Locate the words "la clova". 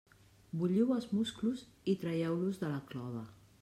2.77-3.29